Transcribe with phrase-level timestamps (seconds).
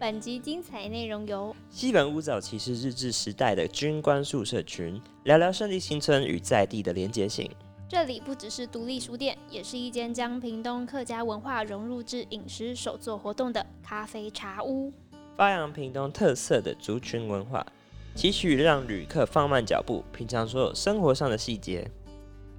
[0.00, 7.50] 本集精彩内容由西本屋早期是日治时代的军官宿舍群，聊聊胜利新村与在地的连结性。
[7.86, 14.90] 这里不只是独立书店，也是一间将屏东客家文化融入至饮食手作活动的咖啡茶屋。
[15.36, 17.66] 发扬屏东特色的族群文化，
[18.14, 21.86] 期许让旅客放慢脚步，品尝所有生活上的细节。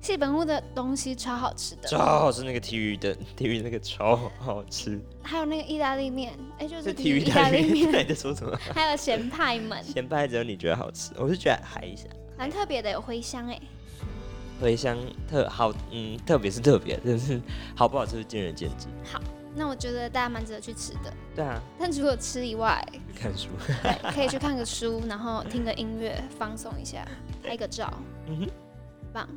[0.01, 8.57] 西本屋的东西超好吃的，超好吃，那个体育的 体育那个超好吃，还有那个意大利面，哎、就是这体育意大利你面， 在说什么？
[8.73, 12.07] 还有咸派们，咸派只有你觉得好吃，我是觉得还行。
[12.37, 13.59] 蛮特别的，有茴香哎。
[14.61, 17.39] 茴香特好，嗯，特别是特别，真是
[17.75, 18.87] 好不好吃是见仁见智。
[19.03, 19.21] 好
[19.53, 22.83] 那我觉得大家蛮值得去吃的，对啊，但除了吃以外，
[23.13, 23.49] 去看书。
[23.83, 27.05] 对，可以去 看个书，然后听个音乐，放松一下，
[27.43, 27.91] 拍个照，
[28.27, 28.49] 嗯哼，
[29.13, 29.27] 棒。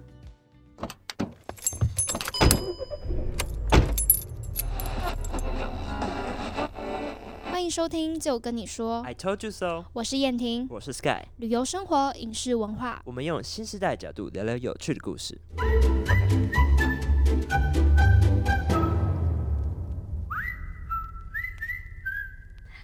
[7.50, 9.84] 欢迎收听，就跟你说，I told you so。
[9.94, 15.40] 我是燕婷，我是 Sky，旅游、生活、影视、文化，我们用新时代角度聊聊有趣的故事。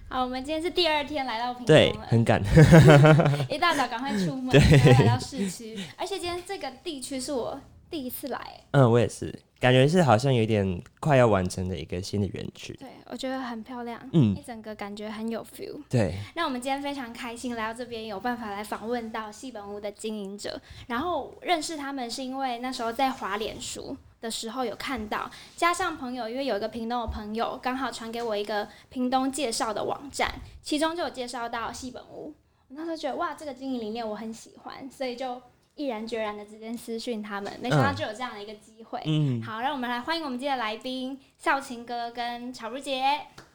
[0.09, 2.43] 好，我们今天是第二天来到平对东，了，很赶。
[3.51, 4.61] 一大早赶快出门， 对。
[4.61, 7.61] 然后来到市区，而且今天这个地区是我
[7.91, 12.73] 第一次来，嗯，我也是，感觉是好像有点快要完成的一个新的园区。
[12.75, 14.35] 对我觉得很漂亮，嗯。
[14.37, 15.83] 一整个感觉很有 feel。
[15.89, 32.33] 对，那我们今天非常开心来到这边，有办法来访问到戏本屋的经营者，然后认识他们是因为那时候在滑脸书的时候有看到，加上朋友，因为有一个屏东的朋友刚好传给我一个屏东介绍的网站，其中就有介绍到戏本屋，
[32.69, 35.43] 我那时候觉得哇，这个经营理念我很喜欢，所以就
[35.81, 39.01] 毅然决然的直接私讯他们，没想到嗯就有这样的一个机会。
[39.07, 43.03] 嗯，好，让我们来欢迎我们今天的来宾孝琴哥跟巧如姐。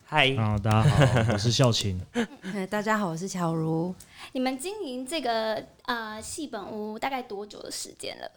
[0.06, 2.02] 嗨，好，大家好，我是孝琴。
[2.42, 3.94] 哎， 大家好，我是乔如。
[4.32, 8.32] 你们经营这个呃戏本屋大概多久的时间了？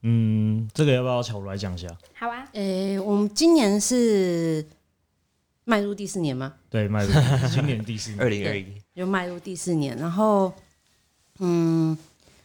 [0.00, 1.86] 嗯，这个要不要巧如来讲一下？
[2.14, 4.66] 好啊，诶、我们今年是
[5.64, 6.54] 迈入第四年吗？
[6.70, 7.12] 对，迈入
[7.50, 8.64] 今年第四年， 二零二一，
[8.96, 10.50] 就迈入第四年，然后，
[11.40, 11.96] 嗯，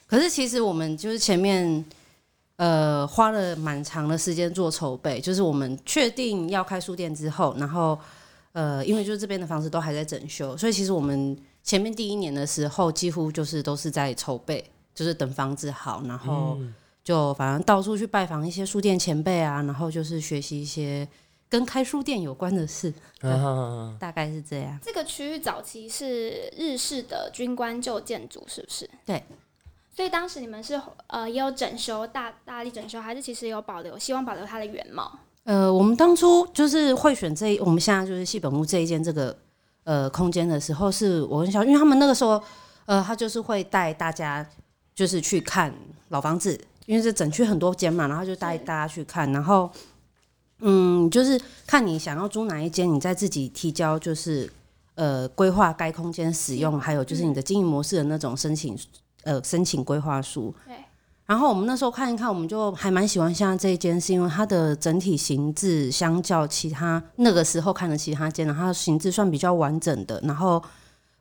[0.09, 1.85] 可是其实我们就是前面
[2.55, 7.97] 呃花了蛮长的时间做筹备，就是我们确定要开书店之后，然后
[8.53, 14.65] 呃，因为就是这边的房子都还在整修，所以其实我们前面第一年的时候，几乎就是都是在筹备，
[14.95, 16.57] 就是等房子好，然后。
[16.59, 21.07] 嗯就反正到处去拜访一些书店前辈啊，然后就是学习一些
[21.47, 24.77] 跟开书店有关的事，啊，大概是这样。
[24.83, 28.87] 这个区域早期是日式的军官旧建筑，是不是？
[29.05, 29.23] 对。
[29.99, 35.11] 所以当时你们是呃也有整修大大力整修，还是其实有保留，希望保留它的原貌？
[35.43, 39.37] 呃，我们当初就是会选这一，我们现在就是戏本屋这一间这个
[39.83, 42.41] 呃空间的时候，是我很小，因为他们那个时候
[42.85, 44.49] 呃，他就是会带大家
[44.95, 45.73] 就是去看
[46.07, 49.69] 老房子，因为这整区很多间嘛，然后就带大家去看，然后
[50.59, 51.37] 嗯，就是
[51.67, 54.49] 看你想要租哪一间，你再自己提交就是
[54.95, 58.79] 呃规划该空间使用，还有就是你的经营模式的那种申请
[59.23, 60.53] 呃申请规划书。
[60.65, 60.75] 对。
[61.25, 70.59] 然后我们那时候看一看，我们就还蛮喜欢现在这一间，是因为它的整体形制相较其他那个时候看的其他间呢，它的形制算比较完整的，然后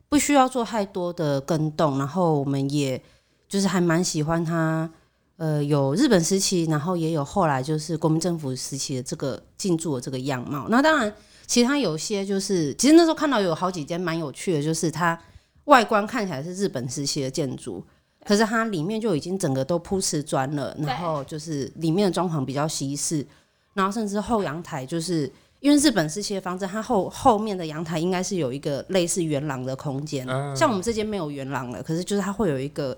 [0.08, 2.98] 不需要做太多的更动，然后我们也
[3.46, 4.88] 就是还蛮喜欢它，
[5.36, 10.68] 呃，有日本时期，然后也有后来就是国民政府时期的这个进驻的这个样貌。
[10.70, 11.14] 那当然，
[11.46, 15.20] 其他有些就是，其实那时候看到有好几间蛮有趣的，就是它
[15.68, 17.84] 外观看起来是日本时期的建筑。
[18.24, 23.24] 可是它里面就已经整个都铺瓷砖了，然后就是里面的装潢比较西式，
[23.72, 25.30] 然后甚至后阳台就是
[25.60, 32.94] 因为日本时期的房子，它后后面的阳台应该是有一个类似圆廊的空间，嗯像我们这间没有圆廊了，可是就是它会有一个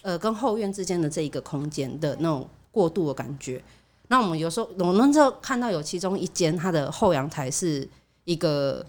[0.00, 3.62] 呃跟后院之间的这一个空间的那种过渡的感觉。
[4.08, 7.86] 那我们有时候我们那时候看到有其中一间它的后阳台是
[8.24, 8.86] 一个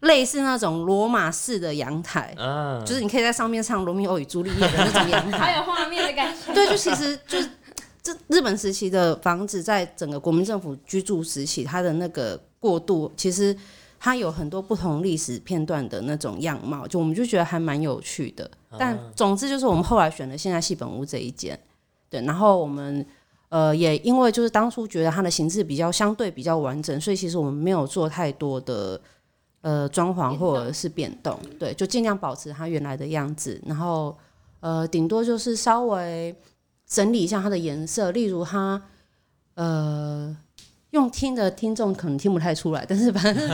[0.00, 5.56] 类似那种罗马式的阳台，啊，就是你可以在上面唱《罗密欧与朱丽叶》的那种阳好台。
[5.56, 6.52] 有画面的感觉。
[6.52, 7.48] 对，就其实就是
[8.02, 13.56] 这日本时期的房子，在整个国民政府居住时期，它的那个过渡，其实
[13.98, 18.50] 它有很多不同历史片段的那种样貌，就我们就觉得还蛮有趣的。
[18.78, 21.58] 但总之就是我们后来选了现在戏本屋这一间，
[22.10, 23.06] 对，然后我们。
[23.48, 29.00] 呃，也因为就是当初觉得它的形制比较相对比较完整，所以其实我们没有做太多的
[29.62, 33.60] 呃装潢或者是变动，对，就尽量保持它原来的样子。
[33.66, 34.16] 然后
[34.60, 36.34] 呃，顶多就是稍微
[36.86, 38.80] 整理一下它的颜色，例如它
[39.54, 40.36] 呃
[40.90, 43.48] 用听的听众可能听不太出来，但是反正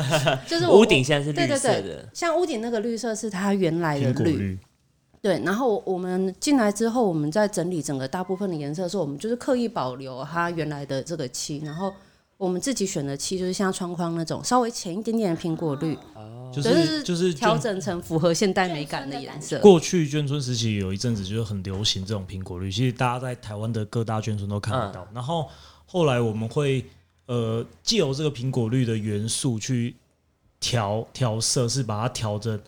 [0.46, 4.58] 就是我屋顶现在是绿色的，像屋顶那个绿色是它原来的绿，
[5.20, 5.40] 对。
[5.40, 11.93] 然后我们进来之后，我们在整理整个大部分的颜色的时候，我们就是刻意保留它原来的这个漆，然后
[12.43, 15.97] 我们自己选的漆就是像窗框那种稍微浅一点点的苹果绿，
[16.53, 19.61] 就是就是调整成符合现代美感的颜色。
[19.61, 25.06] 过去眷村时期有一阵子就是很流行这种苹果绿，其实大家在台湾的各大眷村都看得到。
[25.15, 25.49] 然后
[25.87, 26.85] 后来我们会
[27.27, 29.95] 呃借由这个苹果绿的元素去
[30.59, 32.61] 调调色，是把它调整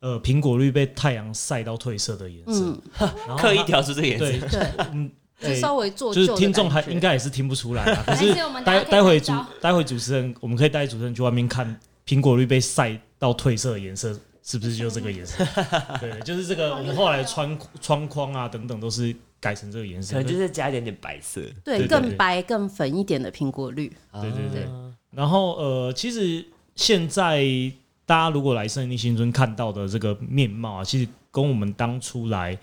[0.00, 2.82] 呃苹果绿被太阳晒到褪色的颜色，嗯，
[3.28, 4.24] 然后刻意它调出这个颜色。
[4.24, 5.08] 对，对，嗯，
[5.42, 8.02] 就稍微做就是听众还应该也是听不出来啊。
[8.06, 15.44] 可是我们待待会主待会主持人，我们可以带主持人去外面看苹果绿被晒到褪色的颜色，是不是就这个颜色？
[16.00, 16.74] 对，就是这个。
[16.74, 20.14] 我们后来窗窗框啊等等都是改成这个颜色。
[20.14, 21.40] 可能就是加一点点白色。
[21.64, 23.88] 对，更白更粉一点的苹果绿。
[24.14, 26.44] 对对对啊然后呃，其实
[26.74, 27.44] 现在
[28.06, 32.58] 大家如果来胜利新村看到的这个面貌啊，其实跟我们当初来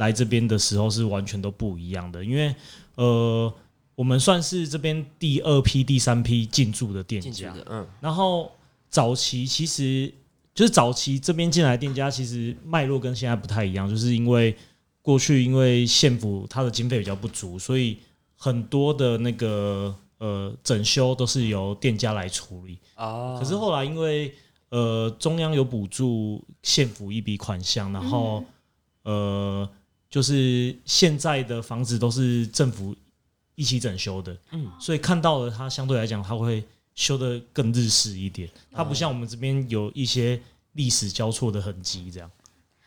[0.00, 2.54] 来这边的时候是完全都不一样的，因为
[2.94, 3.52] 呃，
[3.94, 8.50] 我们算是这边第二批、第三批进驻的店家，嗯，然后
[8.88, 10.10] 早期其实
[10.54, 14.56] 就是早期这边进来的店家，其实脉络跟现在不太一样，就是因为
[15.02, 17.98] 过去因为县府它的经费比较不足，所以
[18.36, 22.78] 很多的那个呃整修都是由店家来处理。
[22.96, 24.32] 哦，可是后来因为
[24.70, 28.42] 呃中央有补助县府一笔款项，然后、
[29.02, 29.68] 呃
[30.10, 32.94] 就是现在的房子都是政府
[33.54, 36.64] 一起整修的，嗯所以看到了它相对来讲它会
[36.96, 40.40] 修的更日式一点，它不像我们这边有一些
[40.72, 42.30] 历史交错的痕迹这样。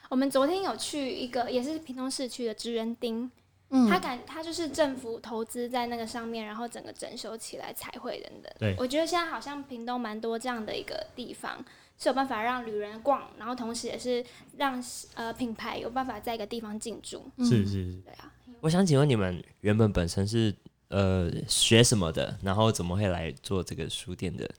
[0.09, 3.29] 我们昨天有去一个也是屏东市区的职人町，
[3.69, 8.53] 嗯他感他就是政府投资在那个上面，然后整个整修起来彩绘等等。
[8.59, 11.63] 对我觉得现在好像屏东蛮多这样的一个地方，
[11.97, 14.23] 是有办法让旅人逛，然后同时也是
[14.57, 17.25] 让呃品牌有办法在一个地方进驻。
[17.37, 17.45] 嗯。
[17.45, 20.53] 是是是，对啊，我想请问你们原本本身是
[20.89, 24.49] 呃学什么的，然后怎么会来做这个书店的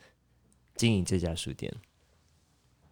[0.76, 1.72] 经营这家书店？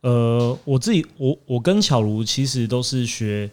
[0.02, 3.48] 呃，我自己我我跟巧如其实都是学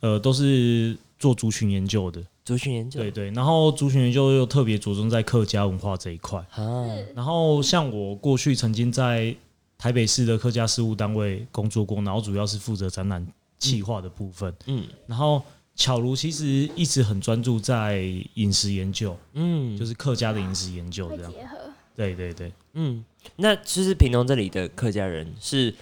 [0.00, 6.38] 呃都是做族群研究的，族群研究，对对，然后族群研究又特别着重在客家文化这一块。
[6.50, 9.34] 啊，然后像我过去曾经在
[9.84, 13.26] 台北市的客家事务单位工作过，然后主要是负责展览
[13.58, 14.50] 企划的部分。
[14.64, 15.42] 嗯然后
[15.74, 17.98] 巧如其实一直很专注在
[18.32, 21.30] 饮食研究，嗯，就是客家的饮食研究会这样。
[21.30, 21.58] 结合。
[21.94, 23.04] 对对对，嗯，
[23.36, 25.74] 那其实屏东这里的客家人是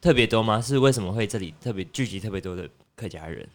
[0.00, 0.60] 特别多吗？
[0.60, 3.48] 是为什么会这里特别聚集特别多的客家人？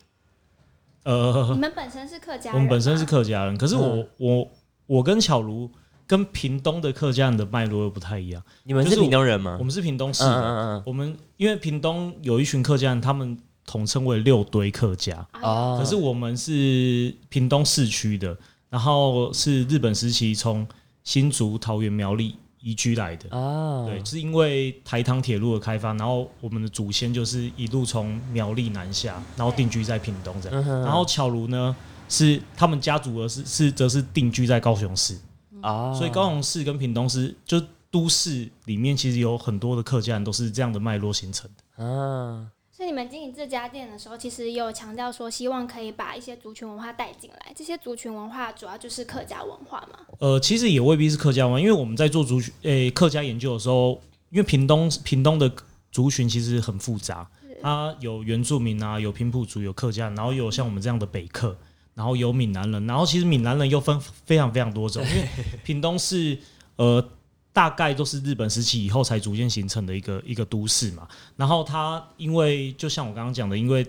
[1.04, 4.51] 呃你，们本身是客家人，我们本身是客家人，可是我、嗯我
[4.86, 5.69] 我跟巧如
[6.10, 8.42] 跟屏东的客家人的脉络又不太一样。
[8.64, 9.56] 你们是是屏东人吗？
[9.60, 15.24] 我们是屏东市嗯的，嗯嗯我们因为屏东有一群客家人，他们统称为六堆客家。
[15.40, 18.36] 哦，可是我们是屏东市区的，
[18.72, 20.68] 然后是日本时期从
[21.04, 23.30] 新竹、桃园、苗栗移居来的。
[23.30, 30.60] 啊，对，就是因为台糖铁路的开发，然后我们的祖先就是一路从苗栗南下，然后定居在屏东这样。
[30.68, 31.76] 嗯，然后巧如呢，
[32.10, 35.16] 是他们家族而是是则是定居在高雄市，
[35.62, 37.62] 啊，所以高雄市跟屏东市就
[37.92, 41.84] 都市里面其实有很多的客家人都是这样的脉络形成的。
[41.84, 47.54] 啊，所以你们经营这家店的时候，其实也有强调说，希望可以把一些族群文化带进来。
[47.56, 50.00] 这些族群文化主要就是客家文化嘛。
[50.20, 55.51] 呃，其实也未必是客家文化，因为我们在做族群诶、客家研究的时候，因为屏东屏东的
[55.92, 57.28] 族群其实很复杂，
[57.62, 61.58] 它有原住民啊，有平埔族，有客家，然后有像我们这样的北客，
[62.00, 65.27] 然后有闽南人，然后其实闽南人又分非常非常多种，因为
[65.65, 66.39] 屏东是
[66.77, 67.06] 呃
[67.51, 73.86] 大概都是日本时期以后才逐渐形成的一个一个都市嘛，然后它因为就像我刚刚讲的，因为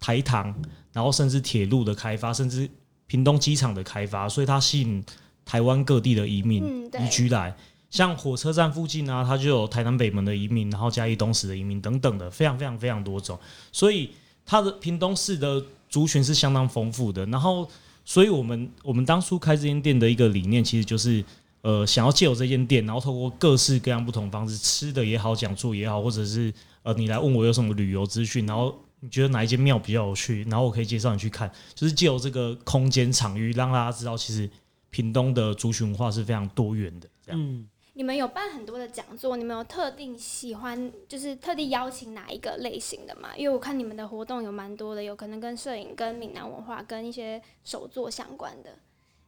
[0.00, 0.54] 台糖，
[0.94, 2.66] 然后甚至铁路的开发，甚至
[3.06, 5.04] 屏东机场的开发，所以它吸引
[5.44, 7.54] 台湾各地的移民嗯，移，居来。
[7.90, 13.38] 像火车站附近啊，它就有台南北门的移民，然后嘉义东石的移民等等的，非常非常非常多种。
[13.72, 14.10] 所以
[14.46, 15.62] 它的屏东市的
[15.96, 17.24] 族群是相当丰富的。
[17.26, 17.66] 然后，
[18.04, 21.24] 所以我们我们当初开这间店的一个理念，其实就是
[21.62, 34.50] 呃，想要借由这间店，然后透过各式各样不同方式，吃的也好，讲座也好，或者是呃，你来问我有什么旅游资讯，然后你觉得哪一间庙比较有趣，然后我可以介绍你去看，就是借由这个空间场域，让大家知道其实
[34.90, 37.08] 屏东的族群文化是非常多元的。
[37.24, 37.66] 这样，嗯，
[37.98, 43.30] 你们有办很多的讲座，你们有特定喜欢，就是特地邀请哪一个类型的吗？
[43.34, 48.68] 因为我看你们的活动有蛮多的，有可能跟摄影、跟闽南文化、跟一些手作相关的。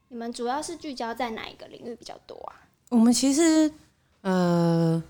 [0.09, 2.69] 你们主要是聚焦在哪一个领域比较多啊？
[2.91, 3.73] 我们其实
[4.21, 5.03] 呃，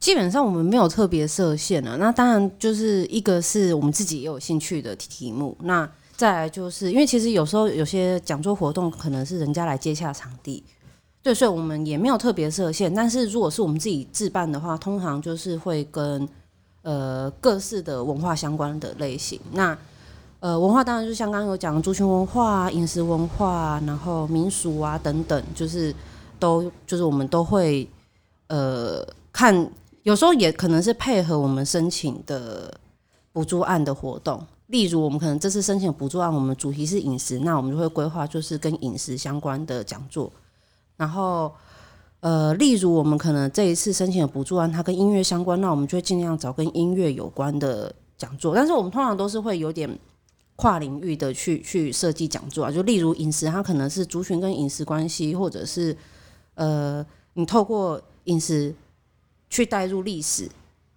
[0.00, 1.94] 基本上我们没有特别设限啊。
[2.00, 10.64] 那当然就是一个是我们自己也有兴趣的题目，那再来就是因为其实有时候有些讲座活动可能是人家来接洽场地，
[11.24, 12.94] 对，所以我们也没有特别设限。
[12.94, 16.28] 但是如果是我们自己自办的话，通常就是会跟
[16.82, 19.40] 呃各式的文化相关的类型。
[19.52, 19.76] 那
[20.40, 25.94] 呃文化当然就是像刚刚有讲的族群文化、饮食文化，然后民俗啊等等，就是
[26.38, 27.88] 都就是我们都会
[28.48, 29.02] 呃
[29.32, 29.70] 看，
[30.02, 32.78] 有时候也可能是配合我们申请的
[33.32, 34.44] 补助案的活动。
[34.66, 40.30] 例如，我们可能这次申请补助案，我们主题是饮食，那我们就会规划就是跟饮食相关的讲座。
[40.96, 41.52] 然后，
[42.20, 48.54] 呃，例如我们可能这一次申请的补助案，它跟音乐相关，那我们就尽量找跟音乐有关的讲座。
[48.54, 49.98] 但是我们通常都是会有点
[50.56, 55.96] 跨领域的去去设计讲座啊，就例如饮食，它可能是族群跟饮食关系，或者是
[56.54, 58.74] 呃，你透过饮食
[59.50, 60.48] 去带入历史。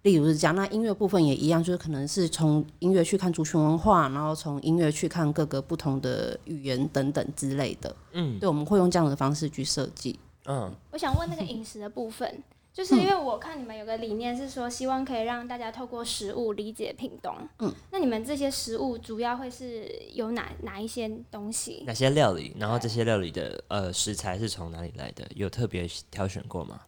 [0.02, 7.94] 例如是讲，那音乐部分也一样，就是可能是从音乐去看族群文化，然后从音乐去看各个不同的语言等等之类的。
[8.12, 10.18] 嗯，对，我们会用这样的方式去设计。
[10.46, 17.34] 嗯，我想问那个饮食的部分，就是因为我看你们有个理念是说，希望可以让大家透过食物理解屏东。
[17.58, 21.82] 嗯，那你们这些食物主要会是有哪哪一些东西？
[21.86, 22.54] 哪些料理？
[22.58, 25.26] 然后这些料理的呃食材是从哪里来的？
[25.34, 26.80] 有特别挑选过吗？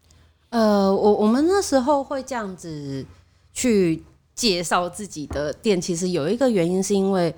[0.51, 3.05] 呃，我我们那时候会这样子
[3.53, 4.03] 去
[4.35, 7.33] 介绍自己的店，其实有一个原因是因为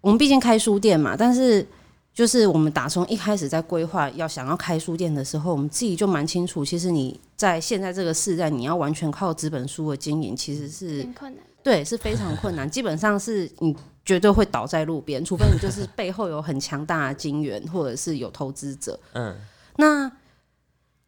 [0.00, 1.64] 我们毕竟开书店嘛，但是
[2.12, 19.36] 就是我们打从一开始在规划要想要开书店的时候，我们自己就蛮清楚，其实你在现在这个时代，你要完全靠纸本书的经营，其实是困难，对，是非常困难，基本上是你绝对会倒在路边，除非你就是背后有很强大的金源，或者是有投资者，嗯，
[19.76, 20.10] 那。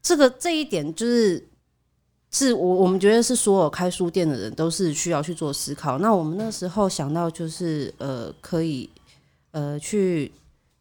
[0.02, 1.49] 这个这一点就是，
[2.32, 5.99] 是我我们觉得是所有开书店的人都是需要去做思考。
[5.99, 8.90] 那我们那时候想到就是呃，可以
[9.52, 10.32] 呃去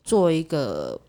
[0.03, 0.99] 做一个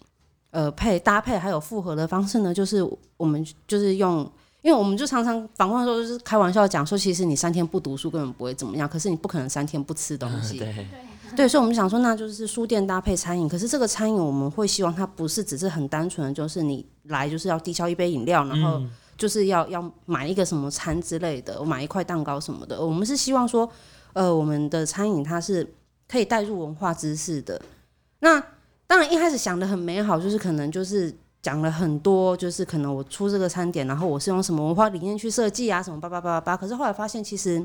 [0.50, 10.60] 呃配搭配还有复合的方式呢，就是我们就是用，因为我们就常常访问的时候就是开玩笑讲说，其实你三天不读书根本不会怎么样，可是你不可能三天不吃东西。
[11.34, 13.48] 对，所以我们想说，那就是书店搭配餐饮。
[13.48, 18.82] 可是这个餐饮，我们会希望它不是只是很单纯的，就是你来就是要低消一杯饮料，然后
[19.16, 22.84] 就是要要买一个什么餐之类的，我买一块蛋糕什么的。
[22.84, 23.68] 我们是希望说，
[24.12, 25.66] 呃，我们的餐饮它是
[26.06, 27.60] 可以带入文化知识的。
[28.20, 28.42] 那
[28.86, 36.56] 当然一开始想的很美好，就是可能就是讲了很多，就是可能我出这个餐点，然后我是用什么文化理念去设计啊，什么八八八八八。
[36.56, 37.64] 可是后来发现，其实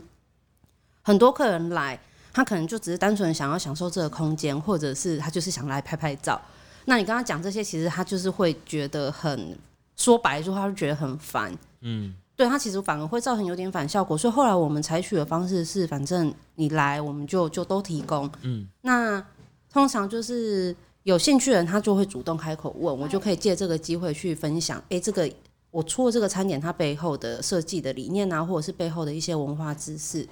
[1.02, 2.00] 很多客人来。
[2.34, 6.40] 他可能就只是单纯想要享受这个空间，或者是他就是想来拍拍照。
[6.86, 9.58] 那你跟他讲这些，其实他就是会觉得很
[9.96, 11.54] 说白就，他就觉得很烦。
[11.82, 14.18] 嗯，对他其实反而会造成有点反效果。
[14.18, 18.30] 所以后来我们采取的方式是，反正你来，我们就就都提供。
[18.42, 19.22] 嗯，那
[19.70, 24.82] 通常就是有兴趣的人，他就会主动开口问，我就可以借这个机会去分享。
[24.90, 25.30] 哎，这个
[25.72, 30.28] 我出了这个餐点，它背后的设计的理念啊，或者是背后的一些文化知识。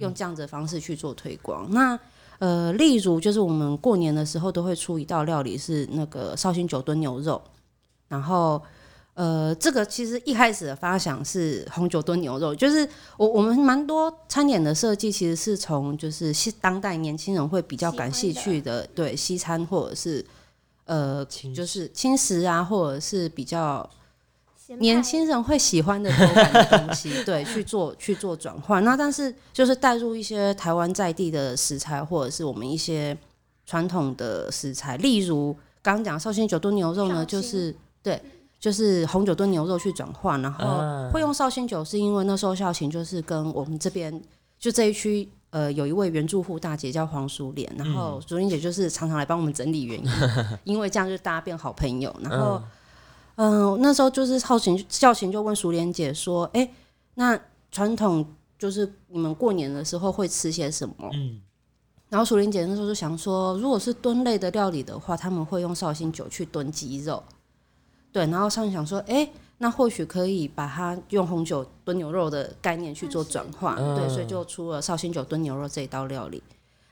[0.00, 1.70] 用这样子的方式去做推广。
[1.70, 1.98] 那
[2.40, 7.40] 呃，例如就是我们过年的时候都会出一道料理，是那个绍兴酒炖牛肉。
[8.08, 8.60] 然后
[9.14, 20.24] 呃，这个其实一开始的发想是红酒炖牛肉，就是我我们蛮多餐点的设计，其实是从就是西当代年轻人会比较感兴趣的，对西餐或者是
[20.86, 23.88] 呃，就是轻食啊，或者是比较。
[24.78, 28.84] 年轻人会喜欢的口感的东西， 对，去做去做转换。
[28.84, 33.16] 那但是就是带入一些台湾在地的食材，或者是我们一些
[33.66, 38.22] 传统的食材，例如刚刚讲绍兴酒炖牛肉呢，就是对，
[38.58, 44.22] 就是红酒炖牛肉去转换，然后会用绍兴酒，是因为那时候孝琴就是跟我们这边
[44.58, 50.10] 就这一区呃有一位原住户大姐叫黄淑莲，然后淑莲姐就是常常来帮我们整理原因，
[50.64, 52.62] 因为这样就大家变好朋友，然后。
[53.36, 56.70] 嗯，那时候就是孝琴，孝琴就问淑莲姐说：“哎，
[57.14, 57.40] 那
[57.72, 58.26] 传统
[58.58, 61.40] 就是你们过年的时候会吃些什么？”嗯，
[62.08, 67.22] 然后淑莲姐那时候就想说，如果是炖类的料理的话，他们会用绍兴酒去炖鸡肉。
[68.12, 76.42] 对，然后上面想说：“哎，那或许可以把它用红酒炖牛肉的概念去做转化。”对，所以就出了绍兴酒炖牛肉这一道料理。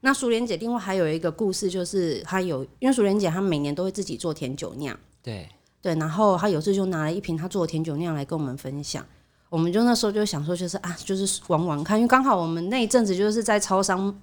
[0.01, 4.97] 那淑莲姐另外还有一个故事，就是她有，因为淑莲姐她每年都会自己做甜酒酿。
[5.21, 5.49] 对。
[5.89, 9.03] 对，然后他有次就拿了一瓶他做的甜酒酿来跟我们分享，
[9.49, 14.15] 我们就那时候就想说，就是啊，就是玩玩看，因为刚好我们那一阵子就是在超商，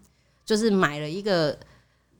[0.45, 1.57] 就是买了一个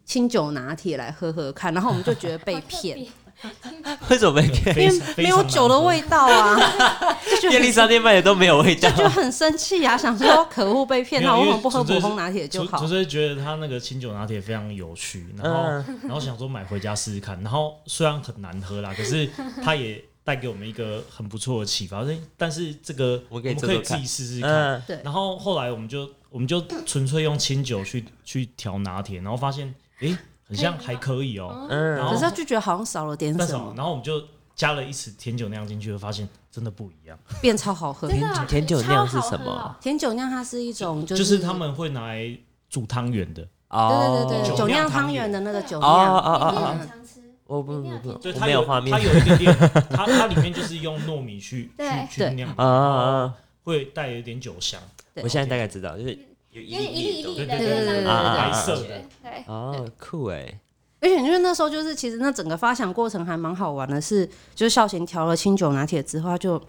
[0.04, 3.06] 清酒拿铁来喝喝看，然后我们就觉得被骗，
[4.10, 4.74] 为什么被骗？
[4.76, 6.58] 非因为没有酒的味道啊，
[7.50, 9.04] 便利商店卖的都没有味道就。
[9.04, 12.90] 就很生气啊，想说 可恶被骗，那我为什么不喝普通拿铁就好纯纯？
[12.90, 19.30] 粹觉得他那个清酒拿铁非常有趣，然后、嗯然后想说买回家试试看，然后虽然很难喝啦，可是
[19.64, 22.04] 它也带给我们一个很不错的启发。
[22.04, 24.50] 但但是这个我可以们可以自己试试看。
[24.52, 31.96] 嗯，对然后后来我们就我们就纯粹用清酒去去调拿铁，然后发现诶，很像还可以哦、嗯。
[31.96, 34.22] 然后可是他就觉得好像少了点但是哦什么，然后我们就
[34.56, 37.18] 加了一匙甜酒酿进去，发现真的不一样。
[37.42, 38.08] 变超好喝。
[38.08, 39.76] 真的啊甜酒酿是什么？
[39.82, 42.38] 甜酒酿它是一种就就是他们会拿来
[42.70, 46.78] 煮汤圆的，哦，对对对对酒酿酒酿汤汤圆圆的那个酒哦酿，哦哦哦。
[46.88, 48.92] 常吃，我不不不，对，我它没有画面。
[48.92, 49.00] 它。
[49.00, 49.56] 有一点点，
[49.90, 51.70] 它它里面就是用糯米去
[52.10, 53.34] 去去酿，啊啊啊！
[53.64, 54.80] 会带有一点酒香，
[55.16, 56.18] 我现在大概知道，就是
[56.52, 60.60] 有一粒一粒的，对对对对对白色的，对，哦，酷哎，
[61.02, 66.62] 而且因为那时候就是其实那整个发想过程还蛮好玩的是，就是孝贤调了清酒拿铁之后，他就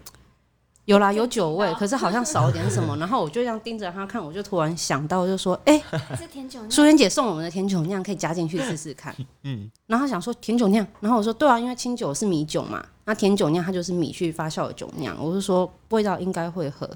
[0.85, 2.95] 有啦有酒味，可是好像少了点什么。
[2.95, 16.89] 然后我就这样盯着他看，我就突然想到，就说：“哎、还是甜酒酿淑媛姐送我们的甜酒酿可以加进去试试看。”嗯，然后他想说甜酒酿，然后我说：“对啊，因为清酒是米酒嘛，那甜酒酿它就是米去发酵的酒酿。”我就说味道应该会合，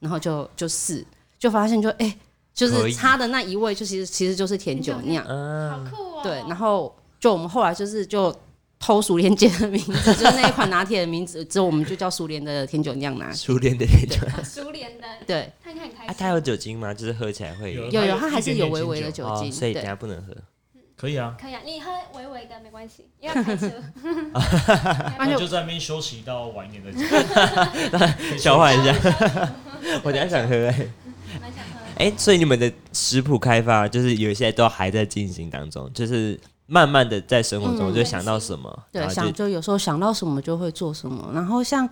[0.00, 1.02] 然后就就试，
[1.38, 2.14] 就发现就哎、
[2.60, 5.24] 就是差的那一位，就其实其实就是甜酒酿。
[5.26, 6.20] 嗯，好酷哦。
[6.22, 8.34] 对，然后就我们后来就是就
[8.78, 13.34] 偷熟莲姐的名字，就是那一款拿铁的名字，之后我们就叫熟莲的甜酒酿拿铁。
[13.34, 14.18] 熟练的甜酒。
[14.28, 16.16] 好熟练的，对，他应该很开啊，心。
[16.18, 16.92] 它有酒精吗？
[16.92, 20.36] 就是喝起来会有有有，它还是有微微的酒精，哦，所以等对下不能喝。
[20.96, 21.34] 可以啊。
[21.40, 23.70] 可以啊，你喝微微的没关系，因为要开车。
[25.18, 28.12] 那就在那边休息到晚一点再讲。
[28.38, 28.94] 消化一下，
[30.04, 30.86] 我等下想喝哎。
[31.40, 31.69] 蛮想喝。
[32.00, 41.86] 哎，所以你们的食谱开发就是有一些都还在进行当中，就是慢慢的在生活中嗯就想到什么，对，想就有时候想到什么就会做什么，然后像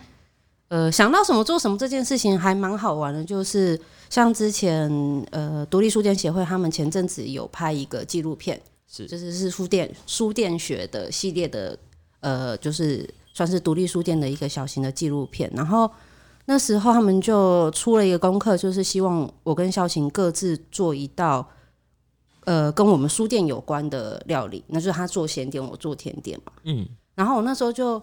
[0.68, 4.90] 呃想到什么做什么这件事情还蛮好玩的，就是像之前
[5.30, 8.58] 呃独立书店协会他们前阵子有拍一个纪录片，
[8.90, 11.78] 是就是是书店书店学的系列的
[12.20, 15.90] 呃，就是算是独立书店的一个小型的纪录片，然后。
[16.50, 21.46] 那时候他们就出了一个功课，就是希望我跟孝琴各自做一道，
[22.46, 26.52] 呃，跟我们书店有关的料理，那就是他做咸点，我做甜点嘛。
[26.64, 28.02] 嗯，然后我那时候就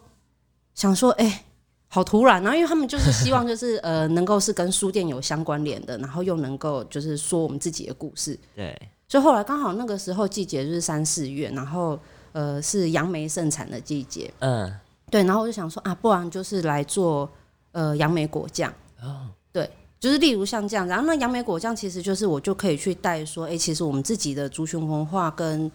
[0.75, 1.43] 想说，哎、
[1.87, 2.39] 好突然。
[2.43, 8.39] 然后因为他们就是希望就是呃，能够是跟书店有相关联的，然后又能够就是说我们自己的故事。
[8.55, 11.99] 对，所以后来刚好那个时候季节就是三四月，然后
[12.31, 14.71] 呃是杨梅盛产的季节，嗯，
[15.09, 15.23] 对。
[15.23, 17.27] 然后我就想说啊，不然就是来做
[17.75, 18.73] 呃杨梅果酱。
[19.01, 25.69] 哦，对，就是例如像这样，然后那杨梅果酱其实就是我就可以去带说，哎、其实我们自己的族群文化跟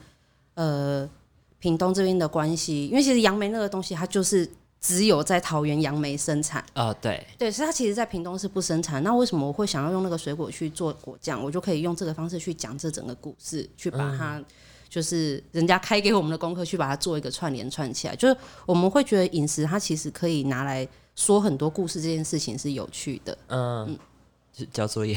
[0.54, 1.08] 呃
[1.58, 4.48] 屏东这边的关系，因为其实杨梅那个东西它就是
[4.80, 9.02] 只有在桃园杨梅生产，哦，对，对，所以它其实在屏东是不生产。
[9.04, 11.42] 那为什么我会想要用那个水果去做果酱？
[11.44, 14.42] 我就可以用这个方式去讲这整个故事，去把它。
[14.88, 18.16] 就是人家开给我们的功课，去把它做一个串联串起来。
[18.16, 18.36] 就是
[18.66, 20.84] 我们会觉得饮食它其实可以拿来
[21.20, 23.37] 说很多故事，这件事情是有趣的。
[23.48, 23.98] 嗯，
[24.50, 25.14] 就交作业。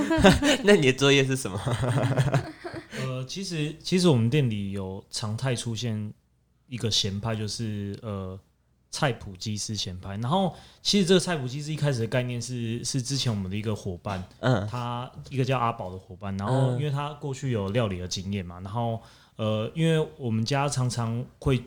[0.64, 1.60] 那你的作业是什么？
[2.98, 6.14] 呃，其实其实我们店里有常态出现
[6.66, 8.40] 一个咸派，就是呃
[8.90, 10.16] 菜谱鸡丝咸派。
[10.16, 18.98] 然后其实这个菜谱鸡丝一开始的概念是是之前我们的一个伙伴，嗯，他一个叫阿宝的伙伴，然后嗯因为他过去有料理的经验嘛，然后
[19.36, 21.62] 呃，因为我们家常常会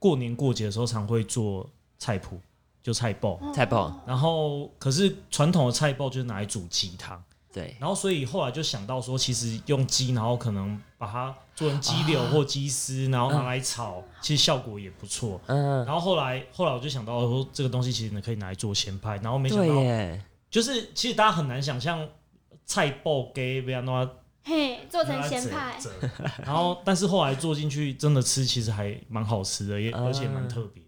[0.00, 2.40] 过年过节的时候常会做菜谱，
[2.82, 7.22] 就菜爆，菜爆，然后可是传统的菜爆就是拿来煮鸡汤。
[7.52, 15.40] 对，然后所以后来就想到说，其实用鸡，然后可能把它做成鸡柳或鸡丝，然后拿来炒，其实效果也不错。
[15.46, 22.08] 嗯，然后后来后来我就想到说，这个东西其实呢可以拿来做咸派，然后没想到耶，就是其实大家很难想象
[22.64, 24.12] 菜爆给不要弄它
[24.44, 25.76] 嘿，做成咸派，
[26.44, 30.04] 然后但是后来做进去真的吃，其实还蛮好吃的，也啊。
[30.04, 30.80] 而且蛮特别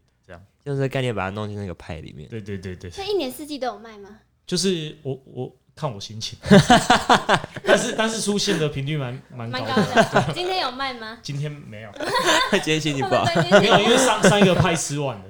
[0.64, 2.28] 用这个概念把它弄进那个派里面。
[2.28, 4.18] 对对对对，所以一年四季都有卖吗？
[4.46, 6.38] 就是我我看我心情，
[7.64, 10.26] 但是但是出现的频率蛮蛮高蛮高的。
[10.26, 10.32] 的。
[10.34, 11.18] 今天有卖吗？
[11.22, 11.90] 今天没有，
[12.52, 13.24] 今天心情不好。
[13.60, 15.24] 没有，因为上上一个派吃完了，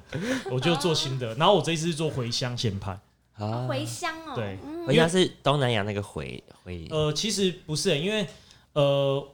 [0.50, 1.34] 我就做新的。
[1.36, 2.92] 然后我这一次是做茴香咸派。
[3.34, 4.34] 啊，茴香哦。
[4.34, 8.26] 对嗯回家是东南亚那个茴茴，呃，其实不是、因为
[8.72, 9.24] 呃，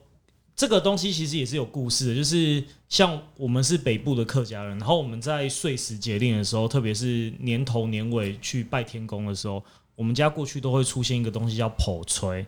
[0.59, 9.63] 这个东西其实也是有故事的，就是像我们是北部的客家人，然后我们在岁时节令的时候，特别是年头年尾去拜天公的时候，
[9.95, 12.45] 我们家过去都会出现一个东西叫剖炊。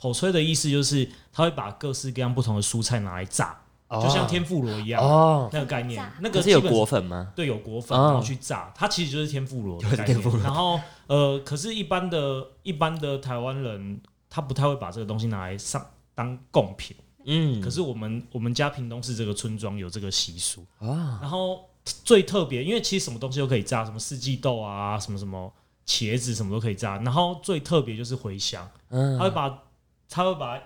[0.00, 3.56] 剖炊的意思就是他会把各式各样不同的蔬菜拿来炸，
[3.88, 6.04] 就像天妇罗一样哦，那个概念。
[6.20, 7.30] 那个是有果粉吗？
[7.36, 10.36] 对，有果粉，哦然后去炸，它其实就是天妇罗的概念就是天妇。
[10.36, 16.96] 罗然后呃，可是，一般的一般的台湾人，他不太会把这个东西拿来上当贡品。
[17.24, 20.64] 嗯，可是我们我们家屏东市这个村庄有这个习俗。
[20.78, 21.68] 啊，然后
[22.04, 25.52] 最特别，因为其实什么东西都可以炸，什么四季豆啊，什么什么
[25.86, 26.98] 茄子，什么都可以炸。
[26.98, 29.62] 然后最特别就是茴香，嗯他会把
[30.08, 30.60] 他会把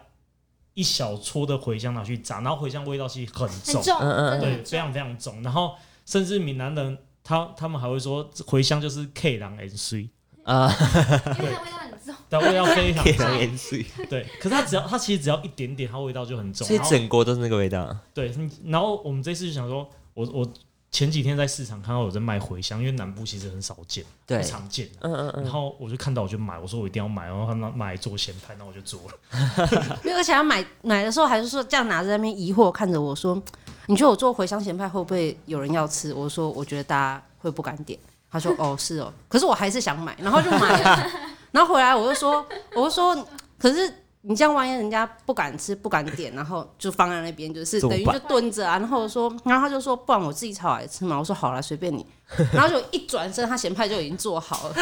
[0.75, 5.43] 一小撮的茴香拿去炸，然后茴香味道其实很重很，重，嗯嗯嗯对，非常非常重。
[5.43, 10.11] 然后甚至闽南人他他们还会说茴香就是 K 狼 N C，
[10.45, 10.69] 啊，
[11.39, 11.86] 因为它味道很重。
[12.29, 13.39] 但味道非常可以当重。
[13.39, 16.67] 盐水，对，可是它只要它其实只要一点点，它味道就很重。
[16.67, 17.97] 所以然后整锅都是那个味道。
[18.13, 20.47] 对，嗯然后我们这次就想说，我我
[20.91, 24.89] 前几天在市场看到有在卖茴香，因为南部其实很少见，对不，常见。
[25.01, 29.99] 嗯嗯嗯，然后我就看到我就买，我说我一定要买，然后他拿买做咸派，那我就做了。
[30.17, 33.41] 而且他买买的时候还是说这样拿着在那边疑惑看着我说
[33.87, 37.99] ：“你觉得我做茴香咸派会不会有人要吃？”我说：“我觉得大家会不敢点。”
[38.31, 41.11] 他说：“哦，是哦。”可是我还是想买，然后就买了。
[41.57, 43.17] 然后回来我就说：“我就说，
[43.59, 43.91] 可是
[44.21, 52.05] 你这样万一人家不敢吃、不敢点，然后就放在那边，就是等于就蹲着啊。”然后我说，然后他就说：“不然我自己炒来吃嘛。”我说：“好了，随便你。”
[52.53, 54.75] 然后就一转身，他咸派就已经做好了，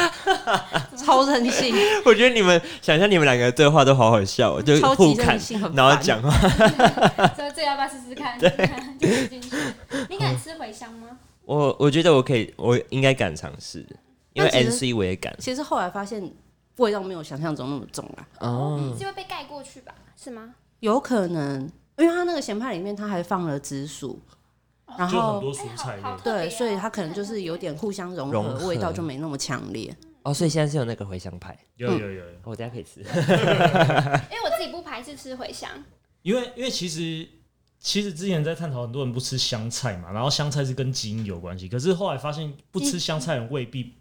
[0.96, 1.72] 超任性，
[2.04, 6.30] 我觉得你们想象你们两个对话都好好笑哦，就超级互看任，性，然后烦讲话。
[7.36, 8.36] 所以这要不要试试看？
[8.98, 9.50] 就吃进去。
[10.08, 11.08] 你敢吃茴香吗？
[11.44, 13.86] 我我觉得我可以，我应该敢尝试，
[14.32, 15.36] 因为 N C 我也敢。
[15.38, 16.32] 其实后来发现
[16.76, 19.94] 味道没有想象中那么重啊，哦，是会被盖过去吧？
[20.16, 20.54] 是吗？
[20.80, 21.62] 有可能，
[21.96, 24.20] 因为它那个咸派里面它还放了紫薯，
[24.98, 29.94] 然后就很多蔬菜对，哦所以它可能就是有点互相融合，融合味道就没那么强烈。
[30.24, 33.00] 哦，所以现在是有那个茴香派，有有有有，我等下可以吃。
[33.04, 35.70] 因为我自己不排斥吃茴香，
[36.22, 37.28] 因为因为其实
[37.78, 43.94] 其实之前在探讨很多人不吃香菜嘛，然后香菜是跟基因有关系，可是后来发现不吃香菜的人未必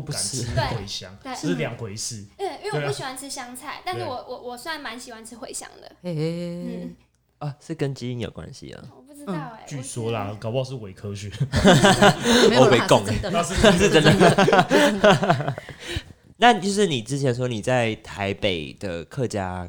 [0.00, 2.24] 不敢吃不吃茴香，对这是两回事。
[2.38, 6.96] 嗯，因为我不喜欢吃香菜，但是我我我虽然蛮喜欢吃茴香的，嘿嗯，
[7.38, 8.84] 啊，是跟基因有关系啊。
[8.96, 11.30] 我不知道哎，据说啦，搞不好是伪科学
[12.50, 15.54] 没有我被供那是是真的。
[16.36, 19.68] 那就是你之前说你在台北的客家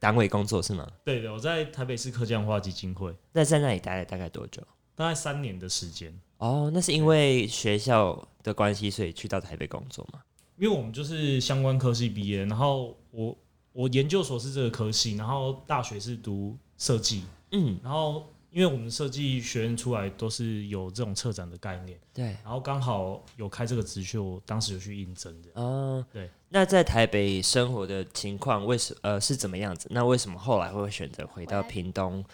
[0.00, 0.86] 单位工作是吗？
[1.04, 1.32] 对的。
[1.32, 4.62] 我在台北市客家文化基金会那在那里待了大概多久？
[4.96, 10.20] 大概三年的时间，哦，那是因为学校的关系，所以去到台北工作吗？
[10.56, 13.36] 因为我们就是相关科系毕业，然后我
[13.72, 22.24] 我研究所是这个科系，然后大学是读设计，嗯，然后因为我们设计学院出来都是有这种策展的概念，对。
[22.42, 25.50] 然后刚好有开这个职缺，我当时有去应征的。
[25.60, 26.30] 哦，对。
[26.48, 29.88] 那在台北生活的情况，为什呃是怎么样子？
[29.90, 32.24] 那为什么后来会选择回到屏东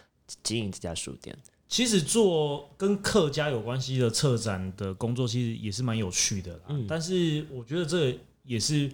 [0.44, 1.36] 经营这家书店？
[1.72, 6.64] 其实做跟客家有关系的策展的工作，其实也是蛮有趣的啦。
[6.68, 8.92] 嗯但是我觉得这也是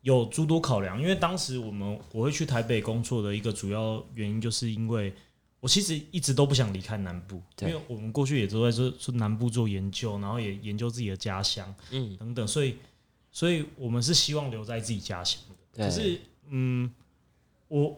[0.00, 5.14] 有诸多考量，因为当时我们我会去台北工作的一个主要原因，就是因为
[5.60, 12.78] 我其实一直都不想离开南部，因对为我们过去也都在做做南部做研究，然后也研究自己的家乡嗯，等等，所以
[13.30, 15.84] 所以我们是希望留在自己家乡的。
[15.84, 16.92] 可是，嗯，
[17.68, 17.96] 我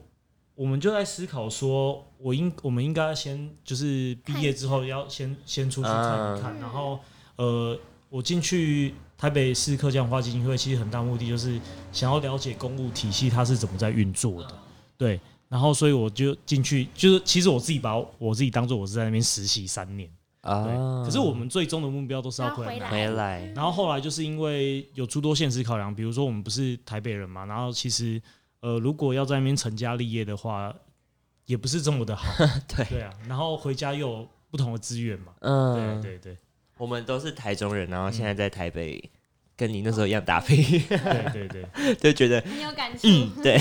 [0.61, 7.01] 我们就在思考说，我应我们应该先就是毕业之后要先先出去看一看，然后
[7.37, 7.75] 呃，
[8.11, 11.59] 我进去台北市客家文化基金会，其实很大目的就是
[11.91, 14.53] 想要了解公务体系它是怎么在运作的，
[14.99, 15.19] 对。
[15.49, 20.11] 然后，所以我就进去，就是其实我自己把我自己当做我是在那边实习三年，
[20.43, 20.51] 对。
[20.53, 23.09] 啊，可是我们最终的目标都是要回来要回来。
[23.09, 28.21] 回来，然后后来就是因为有诸多现实考量，比如说我们不是台北人嘛，然后其实
[28.61, 30.75] 呃，如果要在那边成家立业的话，
[31.47, 32.27] 也不是这么的好，
[32.69, 36.39] 对对啊，然后回家又有不同的资源嘛，嗯，对对对
[36.77, 39.11] 我们都是台中人，然后现在在台北，
[39.57, 40.57] 跟你那时候一样打拼，
[40.89, 43.07] 对对对就觉得很有感触。
[43.07, 43.59] 嗯，对，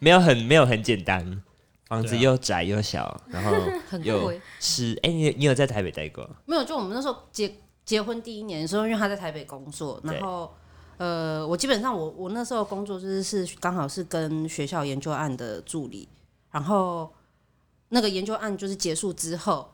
[0.00, 1.42] 没有很没有很简单，
[1.86, 3.52] 房子又窄又小，然后
[3.88, 4.40] 很有贵。
[4.58, 4.98] 湿。
[5.02, 6.28] 哎，你你有在台北待过？
[6.46, 7.52] 没有，就我们那时候结
[7.84, 10.52] 结婚第一年的时候，因为他在台北工作，然后
[10.96, 16.08] 呃，我基本上我我那时候工作就是是刚好是跟学校研究案的助理，
[16.50, 17.12] 然后
[17.88, 19.70] 那个研究案就是结束之后。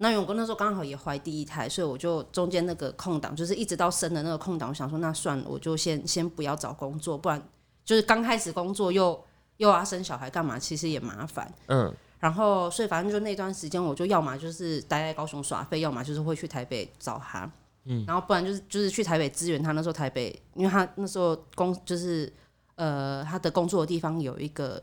[0.00, 7.42] 那永哥那时候刚好也怀第一胎，所以我就中间那个空档，就是一直到生的那个空档，我想说那算了，我就先先不要找工作，不然
[7.84, 9.20] 就是刚开始工作又
[9.56, 11.52] 又要生小孩干嘛，其实也麻烦。
[11.66, 17.50] 嗯，然后，所以反正就那段时间，我就要么就是待在高雄耍废，要么就是会去台北找他。
[17.90, 19.72] 嗯，然后不然就是就是去台北支援他。
[19.72, 22.30] 那时候台北，因为他那时候工就是
[22.74, 24.80] 呃他的工作的地方有一个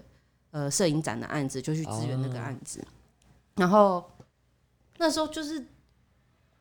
[0.51, 2.83] 呃摄影展的案子，就去支援那个案子。
[3.55, 4.03] 然后
[4.97, 5.63] 那时候就是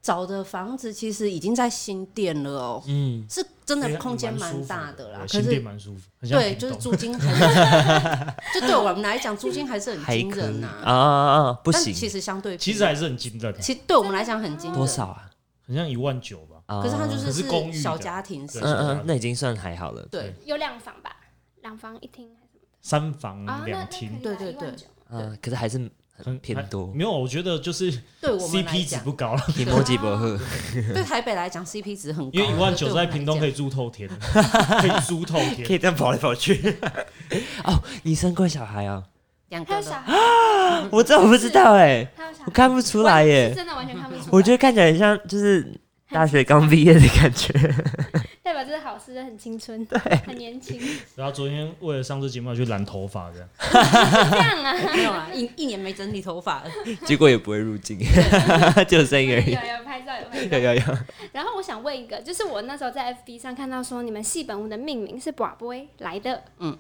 [0.02, 5.26] 找的房子，其实已经在新店了哦，嗯，是真的空间蛮大的啦。
[5.26, 11.52] 新店是蛮舒服，对，就是租金还是， 就对我们来讲，租金还是很惊人呐、啊啊啊！
[11.64, 14.78] 不但行，其实相对其实还是很惊人，其实对我们来讲很惊人。
[14.78, 15.06] 多少？
[15.06, 15.30] 啊？
[15.66, 16.56] 很像一万九吧。
[16.66, 20.06] 啊可是它就是是公寓的小家庭式对嗯嗯，那已经算还好了。
[20.10, 21.14] 对，有两房吧，
[21.62, 23.58] 两房一厅还是什么三房的啊？
[23.60, 24.72] 那那两厅对对对，
[25.10, 25.78] 嗯，可是还是
[26.40, 26.94] 偏多还。
[26.94, 30.38] 没有，我觉得就是对我们来 CP 值讲，不高了，提摩吉伯赫，
[30.94, 33.50] 对台北来讲 CP 值很高，因为一万九在屏东可以。
[33.50, 35.72] 以住透天，可以租透天 可天。
[35.74, 36.76] 以这样跑来跑去。
[37.64, 39.04] 哦，你生过小孩啊？
[39.48, 43.52] 两个的，还有小孩， 我真的不知道哎，还有小我看不出来是耶。
[43.54, 44.28] 真的完全看不出来。
[44.30, 45.78] 我觉得看起来很像就是
[46.10, 47.52] 大学刚毕业的感觉。
[48.44, 50.78] 代表这是好事，很青春，对，很年轻，
[51.16, 53.48] 然后昨天为了上这节目要去染头发，这样
[54.30, 54.74] 这样啊。
[54.94, 56.70] 没有啊，一一年没整理头发了。
[57.06, 57.98] 结果也不会入境，
[58.86, 59.52] 就声音而已。
[59.52, 60.58] 有有拍照有拍照。
[60.58, 60.82] 有有有，
[61.32, 66.76] 然后我想问一个，就是我那时候在 FB 上看到说你们戏本屋的命名是寡杯来的，嗯，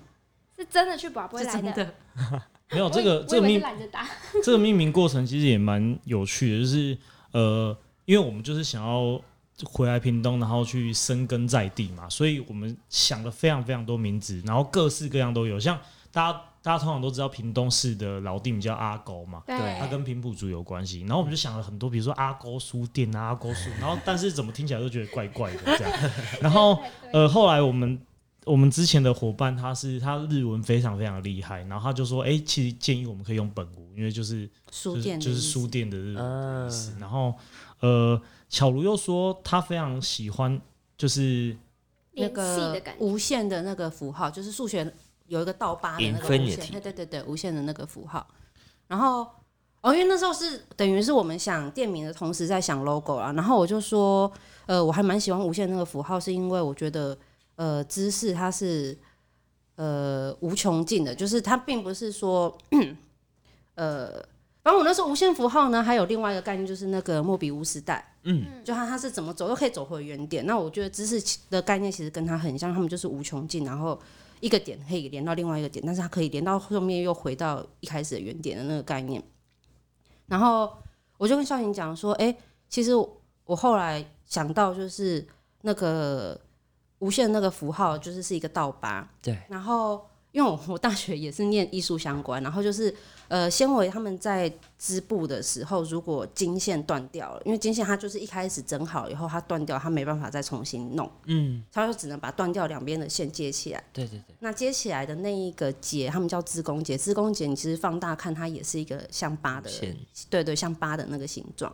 [0.56, 1.72] 是真的去把不会来的。
[1.72, 1.94] 的，
[2.70, 4.06] 没有这个这个命懒着打，
[4.42, 6.96] 这个命名过程其实也蛮有趣的，就是
[7.32, 9.20] 呃，因为我们就是想要
[9.64, 15.58] 回来屏东，然后去生根在地嘛，所以我们想了非常非常多名字，然后各式各样都有。
[15.60, 15.78] 像
[16.10, 21.00] 大家大家通常都知道屏东市的老地名叫阿沟嘛，对它跟平埔族有关系。
[21.02, 26.10] 然后我们就想了很多，比如说阿沟书店啊、阿沟书，然后但是怎么听起来都觉得怪怪的这样。
[26.40, 28.00] 然后呃，后来我们
[28.44, 36.96] 我们之前的伙伴他是他日文非常非常厉害，然后他就说，哎、其实建议我们可以用本屋，因为就是书店就是就是书店的日文嗯意思。
[37.00, 37.34] 然后
[37.80, 40.60] 呃，巧如又说他非常喜欢，
[40.96, 41.56] 就是
[42.12, 42.82] 那个。
[42.98, 44.92] 无限的那个符号，就是数学
[45.26, 48.26] 有一个倒八的那个无限，对对对对，无限的那个符号。
[48.86, 49.26] 然后
[49.80, 54.30] 哦，因为那时候是等于是我们想店名的同时在想 logo 啦，然后我就说，
[54.66, 57.16] 呃，我还蛮喜欢无限那个符号，是因为我觉得
[57.56, 58.96] 呃知识它是
[59.76, 62.56] 呃无穷尽的，就是它并不是说
[63.74, 64.24] 呃。
[64.64, 70.46] 反正我那时候无限符号呢，还有另外一个概念，就是那个莫比乌斯带，嗯，就它它是怎么走都可以走回原点。
[70.46, 74.00] 那我觉得知识的概念其实跟它很像，他们就是无穷尽，然后
[74.40, 79.22] 一个点可以连到另外一个点，但是它可以连到后面又回到一开始的原点的那个概念。
[80.28, 80.72] 然后
[81.18, 82.34] 我就跟少颖讲说，哎、
[82.70, 82.92] 其实
[83.44, 85.28] 我后来想到就是
[85.60, 86.40] 那个
[86.98, 90.04] 无限那个符号，就是是一个倒八，对，然后。
[90.34, 92.92] 因为我我大学也是念艺术相关，然后就是
[93.28, 103.84] 呃纤维他们在织布的时候，如果经线断掉了，因为经线它就是一开始整好以后它断掉，它没办法再重新弄，嗯，它就只能把断掉两边的线接起来。
[103.92, 106.98] 对对对，那接起来的那一个结，他们叫织工结。
[106.98, 109.96] 织工结，你其实放大看，它也是一个像八的，线
[110.28, 111.72] 对对，像八的那个形状。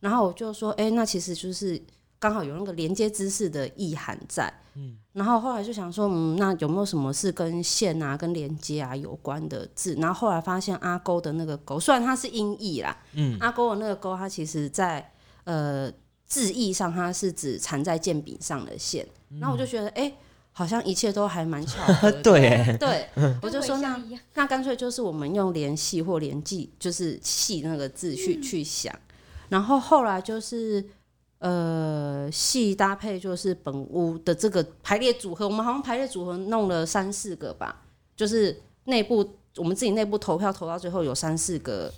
[0.00, 1.80] 然后我就说，哎、那其实就是
[2.22, 4.52] 刚好有那个连接知识的意涵在。
[4.74, 9.96] 嗯，然后后来就想说，嗯，那有没有什么是跟线啊、跟连接啊有关的字？
[9.96, 15.92] 然后后来发现阿勾的那个勾，虽然它是音译啦，嗯，阿勾的那个勾，它其实在呃
[16.24, 19.04] 字义上，它是指缠在剑柄上的线。
[19.40, 20.12] 然后我就觉得，哎、
[20.52, 22.22] 好像一切都还蛮巧合的。
[22.24, 23.08] 对，对，
[23.42, 24.00] 我就说那
[24.34, 28.94] 那干脆就是我们用联系或联系，就是系那个字去、去想，
[29.50, 30.82] 然后后来就是
[31.42, 37.82] 呃系搭配就是本屋的这个排列组合，我们好像排列组合弄了三四个吧，
[38.14, 41.92] 就是内部我们自己内部投票投到最后有三四个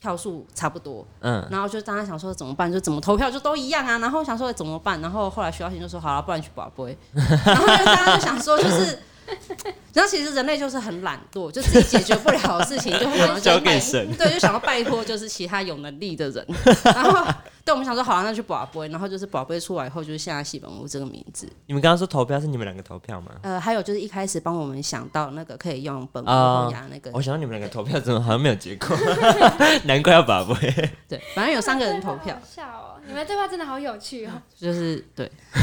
[0.00, 8.98] 票数差不多，嗯，然后就大家想说怎么办，就怎么投票就都一样啊，然后想说怎么办，然后后来徐耀贤就说好了，不然去保杯， 然后大家就想说就是。
[9.92, 16.46] 然后其实人类就是很懒惰，就自己解决不了的事情，就会想要 交拜给神对，就想要拜托就是其他有能力的人。
[16.84, 17.26] 然后
[17.64, 21.48] 对我们想说好啊，那去宝贝，然后就是宝贝出来以后，就是现在戏本屋这个名字。
[21.66, 23.32] 你们刚刚说投票是你们两个投票吗？
[23.42, 26.26] 呃，还有就是一开始帮我们想到那个可以用本屋
[26.70, 28.96] 牙那个，我想到你们两个投票怎么好像没有结果，
[29.84, 30.72] 难怪要把不会。
[31.08, 32.89] 对，反正有三个人投票好，笑哦！
[33.06, 35.30] 你们对话真的好有趣哦， 就是对。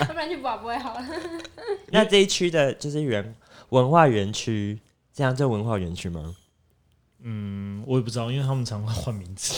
[0.00, 1.06] 要不然去宝不会好了。
[1.92, 3.34] 那这一区的就是园
[3.70, 4.78] 文化园区，
[5.12, 6.34] 这样叫文化园区吗？
[7.28, 9.52] 嗯，我也不知道，因为他们常会换名字。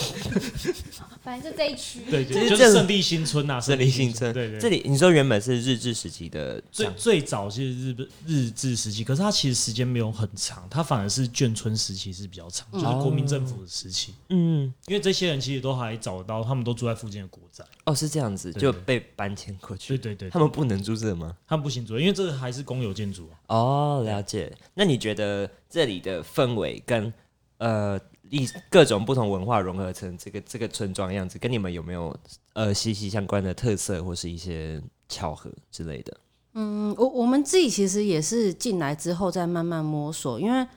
[1.21, 4.59] 反正就这一区，对，其实这个就就是胜利新村呐，胜利新村，对对。
[4.59, 14.15] 这里你说原本是日治时期的，最最早其实日日治时期，可是它其实时间没有很长，它反而是眷村时期是比较长，就是国民政府的时期。
[14.29, 17.63] 嗯，因为这些人其实都还找得到，他们都住在附近的国宅。
[17.83, 19.95] 哦，是这样子，对对就被搬迁过去。
[19.95, 21.35] 对对对，他们不能住这吗？
[21.45, 23.37] 他们不行住，因为这个还是公有建筑啊。
[23.55, 24.51] 哦，了解。
[24.73, 27.13] 那你觉得这里的氛围跟
[27.59, 27.97] 呃
[28.29, 32.13] 一各种不同文化融合成这个这个村庄样子，跟你们有没有
[32.53, 36.17] 呃息息相关的特色或是一些巧合之类的？
[36.53, 40.67] 嗯，我我们自己其实也是进来之后再慢慢摸索，因为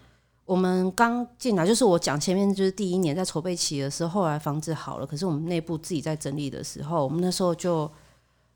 [0.44, 7.90] 我们刚进来，就是我讲前面就是第一年在筹备期的时候，后来房子好了，可是我们内部自己在整理的时候，我们那时候就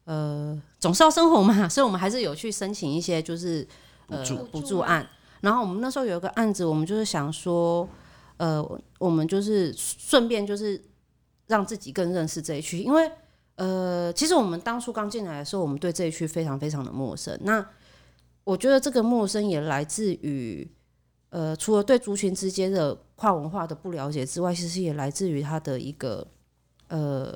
[0.04, 3.66] 呃总是要生活嘛，所以我们还是有去申请一些就是
[4.08, 5.06] 呃补助补助案。
[5.40, 7.88] 然后我们那时候有一个案子，我们就是想说，
[8.38, 10.82] 呃，我们就是顺便就是
[11.46, 13.10] 让自己更认识这一区，因为
[13.56, 17.38] 呃，其实我们当初刚进来的时候，我们对这一区非常非常的陌生。
[17.42, 17.66] 那
[18.44, 20.70] 我觉得这个陌生也来自于，
[21.30, 26.26] 呃，除了对族群之间的跨文化的不了解之外，其实也来自于它的一个，
[26.88, 27.34] 呃，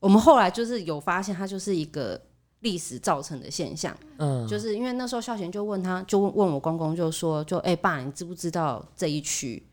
[0.00, 2.20] 我们后来就是有发现，它就是一个
[2.60, 3.96] 历史造成的现象。
[4.18, 9.64] 嗯，就是因为那时候孝贤就问他，就问问我公公，就说，就哎、爸，你知不知道这一区？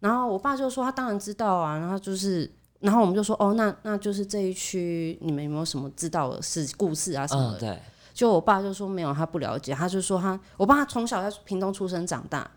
[0.00, 7.58] 然后我爸就说他当然知道啊，然后就是，然后我们就说哦，那那就是这一区，你们有没有什么知道的事故事啊什么的？
[7.58, 7.82] 嗯，对，
[8.14, 12.48] 就我爸就说没有，他不了解，他就说他，我爸他从小在屏东出生长大，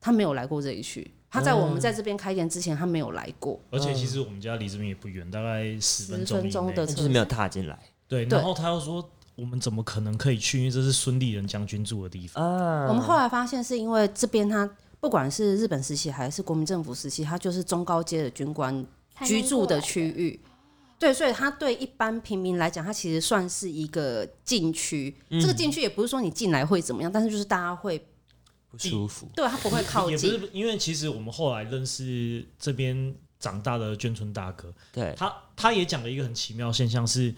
[0.00, 3.60] 他没有来过这一区，他在我们在这边开店之前，他没有来过。
[3.70, 10.58] 而且其实我们家离这边也不远，大概十分钟十分钟的车就是没有踏进来对，对然后他又说我们怎么可能可以去？
[10.58, 12.44] 因为这是孙立人将军住的地方。
[12.44, 14.68] 啊我们后来发现是因为这边他
[15.00, 18.86] 不管是日本时期还是国民政府时期，它就是中高阶的军官
[19.24, 20.40] 居住的区域。
[20.98, 25.14] 对，所以它对一般平民来讲，它其实算是一个禁区。
[25.30, 28.04] 这个禁区也不是说你进来会怎么样，但是就是大家会
[28.68, 30.30] 不舒服，对它不会靠也不近。
[30.40, 37.32] 是因为其实我们后来认识这边长大的眷村大哥，对，他他也讲了一个很奇妙现象是，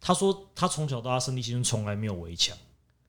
[0.00, 2.56] 他说他从小到大生地新村从来没有围墙，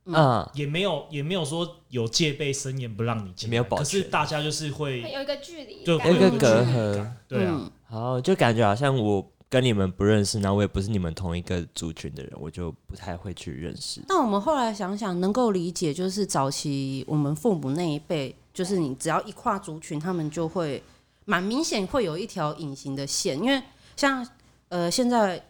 [0.05, 7.07] 嗯，也没有也没有说有戒备森严不让你进，没有保可是大家就是会会有一个距离就感，有一个隔阂。
[7.27, 14.01] 对啊，嗯，好，就感觉好像我跟你们不认识，然后我也不是你们同一个族群的人，我就不太会去认识。
[14.07, 20.81] 那我们后来想想，能够理解，就是早期我们父母那一辈，就是你只要一跨族群，他们就会
[21.25, 23.61] 蛮明显会有一条隐形的线，因为
[23.95, 24.27] 像
[24.69, 25.43] 呃现在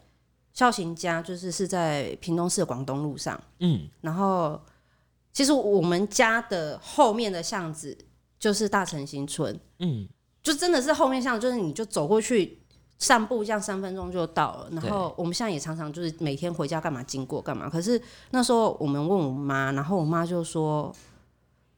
[0.52, 4.60] 孝行家就是是在屏东市的广东路上，嗯，然后
[5.32, 7.96] 其实我们家的后面的巷子
[8.38, 10.06] 就是大成新村，嗯，
[10.42, 12.58] 就真的是后面巷，就是你就走过去
[12.98, 14.68] 散步，这样三分钟就到了。
[14.72, 17.68] 然后我们现在也常常就是每天回家干嘛经过干嘛。
[17.70, 20.94] 可是那时候我们问我妈，然后我妈就说，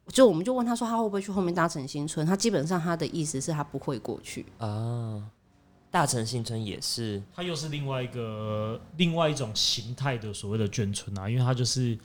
[0.09, 2.27] 就我们就问她说，她会不会去后面大成新村？
[2.27, 4.45] 她基本上她的意思是她不会过去。
[4.59, 5.23] 啊，
[5.95, 11.97] 大城新村也是，它又是另外一个另外一种形态的所谓的眷村啊，因为它就是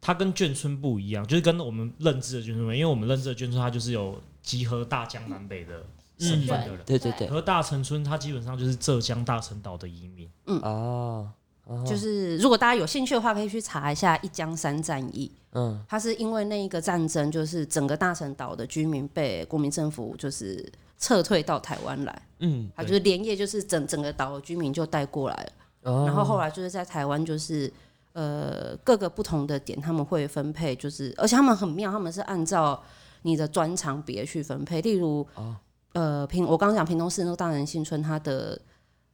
[0.00, 5.84] 它跟眷村不一样，就是跟我们认知的眷村不一样，因为我们认知的眷村它就是有集合大江南北的
[6.18, 10.26] 身份的人，对对对，和大城村它基本上就是浙江大陈岛的移民。
[10.46, 10.58] 嗯。
[10.60, 11.30] 哦，
[11.86, 15.30] 就是如果大家有兴趣的话，可以去查一下一江山战役。
[15.52, 25.52] 嗯，它是因为那一个战争，就是整个大陈岛的居民被国民政府就是撤退到台湾来，嗯，他就是连夜就是整整个岛的居民就带过来了。
[25.82, 27.70] 哦然后后来就是在台湾，就是
[28.14, 32.82] 呃各个不同的点他们会分配，就是而且他们很妙，他们是按照
[33.22, 34.80] 你的专长别去分配。
[34.80, 35.26] 例如，
[35.92, 38.58] 呃平我刚刚讲平东市那个大人新村，它的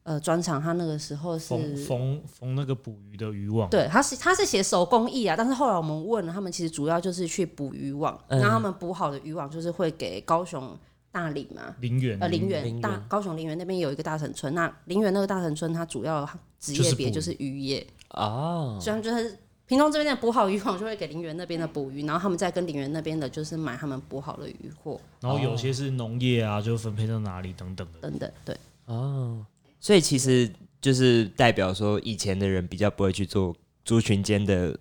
[0.05, 1.77] 呃专长，它那个时候是。
[1.79, 10.79] 缝缝那个捕鱼的渔网，对，他是他是写手工艺啊，但是后来我们问了，他们其实主要就是去捕渔网，嗯然后他们捕好的渔网就是会给高雄
[11.13, 12.19] 大理嘛，林园。
[12.21, 12.81] 呃，林林园。
[12.81, 28.01] 大高雄林园那边有一个大城村，那林园那个大城村，它主要职业别就是渔业，啊，虽然就是屏东这边的捕好渔网就会给林园那边的捕鱼，然后他们再跟林园那边的就是买他们捕好的渔货然后有些是农业啊，就分配到哪里等等的。
[28.01, 29.45] 等等，对，哦，
[29.79, 34.77] 所以其实就是代表说，以前的人比较不会去做族群间的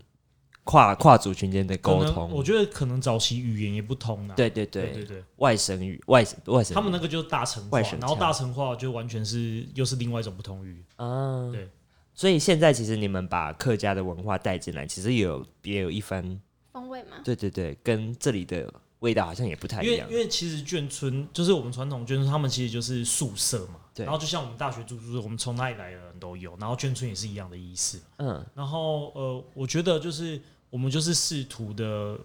[0.69, 2.29] 跨跨族群间的沟通。
[2.31, 4.35] 我觉得可能早期语言也不通啊。
[4.35, 10.85] 对对对，对对对，外省语、外外省语，他们那个就是大城化外省，腔然后大城化就完全是又是另外一种不同语。
[10.97, 11.67] 啊，对。
[12.13, 16.39] 所以现在其实你们把客家的文化带进来，其实也有也有一番，
[16.71, 17.17] 风味嘛。
[17.23, 20.17] 对对对，跟这里的味道好像也不太一样因为因。
[20.19, 23.79] 为其实眷村就是我们传统眷村，他们其实就是宿舍嘛。
[23.95, 27.99] 对然后就像我们大学住宿舍，我们从哪里来的人都有，然后眷村也是一样的意思。
[28.17, 32.17] 嗯，然后呃，我觉得就是我们就是试图的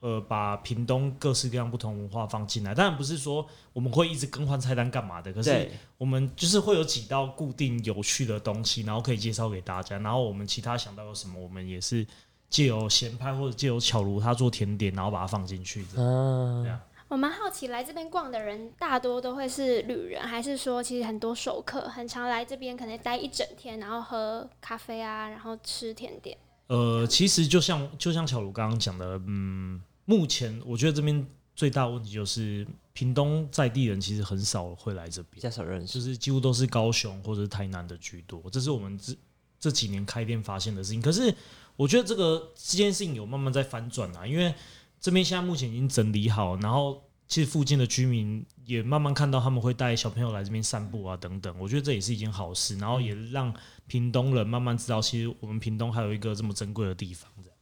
[0.00, 2.74] 呃，把屏东各式各样不同文化放进来。
[2.74, 9.98] 当然不是说我们会一直更换菜单干嘛的，可是，我们就是会有几道固定有趣的东西，然后可以介绍给大家。
[9.98, 12.06] 然后我们其他想到有什么，我们也是
[12.50, 15.88] 借由咸派或者借由巧如他做甜点，然后把它放进去的。
[15.96, 26.36] 嗯对啊，我我蛮好奇，来这边逛的人大多都会是旅人，还是说其实很多熟客很常来这边，可能待一整天，然后喝咖啡啊，然后吃甜点。
[26.66, 39.14] 呃，其实就像就像巧如刚刚讲的，嗯，目前我觉得这边最大的问题就是屏东在地人其实很少会来这边，比较少认识，就是几乎都是高雄或者是台南的居多，这是我们这
[39.60, 41.02] 这几年开店发现的事情。
[41.02, 41.34] 可是
[41.76, 44.54] 我觉得这个这件事情有慢慢在反转啊，因为
[45.00, 53.52] 这边现在目前已经整理好，然后其实附近的居民也慢慢看到他们会带小朋友来这边散步啊等等，我觉得这也是一件好事，然后也让
[53.86, 57.30] 屏东人慢慢知道，其实我们屏东还有一个这么珍贵的地方。
[57.42, 57.56] 这样，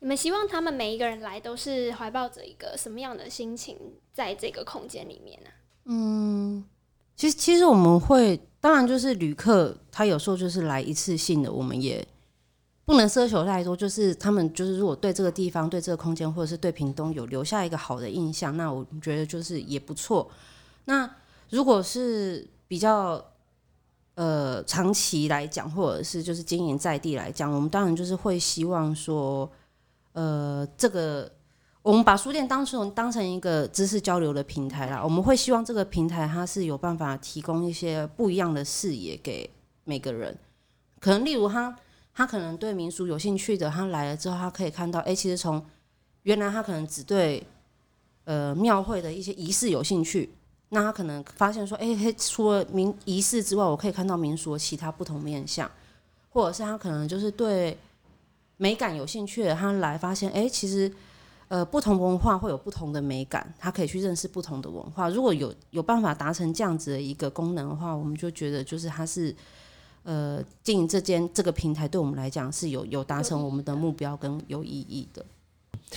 [0.00, 3.76] 你们希望他们每一个人来都是怀抱着一个什么样的心情，
[4.12, 5.50] 在这个空间里面呢、
[5.84, 6.64] 嗯，
[7.14, 12.06] 其实其实我们会，当然就是旅客，他有时候就是来一次性的，我们也
[12.84, 13.76] 不能奢求太多。
[13.76, 20.30] 就是他们就是如果对这个地方、对这个空间，或者是对屏东有留下一个好的印象，那我觉得就是也不错。
[20.86, 21.08] 那
[21.50, 23.24] 如果是比较
[24.16, 29.50] 呃长期来讲，或者是就是经营在地来讲，我们当然就是会希望说，
[30.12, 31.30] 呃，这个
[31.82, 35.00] 我们把书店当成当成一个知识交流的平台啦。
[35.04, 39.48] 我们会希望这个平台它是有办法提供一些不一样的视野给
[39.84, 40.36] 每个人。
[40.98, 41.76] 可能例如他
[42.14, 45.62] 他可能对民俗有兴趣的，他来了之后，他可以看到，哎、其实从
[46.22, 47.46] 原来他可能只对
[48.24, 50.34] 呃庙会的一些仪式有兴趣，
[50.68, 55.70] 那他可能发现说，哎、嘿除了民仪式之外，我可以看到民俗的其他不同面向，
[56.30, 57.76] 或者是他可能就是对
[58.56, 60.92] 美感有兴趣的，他来发现，哎、其实
[61.48, 65.08] 呃不同文化会有不同的美感，他可以去认识不同的文化。
[65.08, 69.34] 如果有有办法达成这样子的一个功能的话，我们就觉得就是它是。
[70.08, 75.26] 呃，经营这间这个平台对我们来讲是有有达成我们的目标跟有意义的。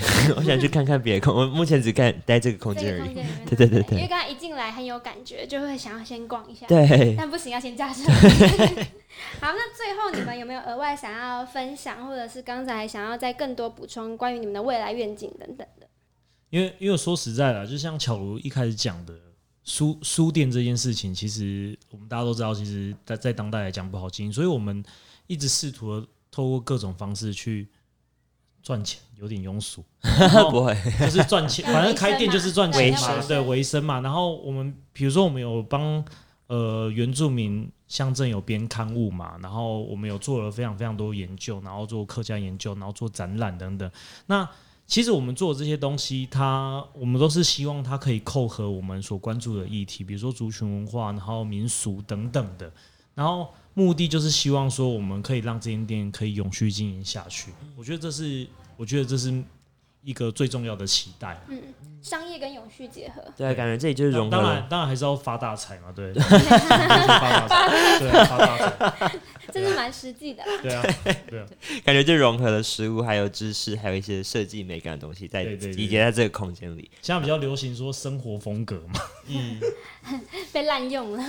[0.35, 3.13] 我想去看看别的空，我目前只看待这个空间而已。
[3.13, 6.65] 对对对对因为刚才一进来很有感觉，就会想要先逛一下。
[6.67, 8.03] 对，但不行，要先架设。
[9.41, 15.87] 好，那最后你们有没有额外想要分享，或者是刚才想要再更多补充关于你们的未来愿景等等的？
[16.49, 19.13] 因为因为说实在的，就像巧如一开始讲的，
[19.63, 24.83] 书书店这件事情，其实我们大家都知道，其实在在当代来讲不好经营，所以我们
[25.27, 27.67] 一直试图的透过各种方式去
[28.61, 29.83] 赚钱，有点庸俗，
[30.51, 34.01] 不会，就是赚钱， 反正开店就是赚钱嘛，对维生嘛。
[34.01, 36.03] 然后我们比如说我们有帮
[36.47, 43.89] 呃原住民乡镇有编刊物嘛，然后我们有做了非常非常多研究，然后做客家研究，然后做展览等等。
[44.27, 44.47] 那
[44.85, 52.71] 其实我们做的这些东西，它我们都是希望它可以扣合我们所关注的议题，比如说族群文化，然后民俗等等的。
[53.13, 57.51] 然后目的就是希望说，我们可以让这间店可以永续经营下去。
[57.77, 58.45] 我觉得这是，
[58.75, 59.43] 我觉得这是
[60.03, 61.39] 一个最重要的期待。
[61.47, 61.61] 嗯，
[62.01, 63.23] 商业跟永续结合。
[63.37, 69.19] 对啊，感觉这里就是融合了当然，当然还是要发大财嘛，对，就是发大财，对，发大财，
[69.51, 70.51] 这是蛮实际的啦。
[70.61, 70.83] 对啊，
[71.29, 71.47] 对啊，
[71.83, 76.89] 感觉就融合了食物，还有知识，还有一些设计美感的东西，在对对对集结在这个空间里。
[77.01, 79.01] 现在比较流行说生活风格嘛，
[80.53, 81.23] 被滥用了。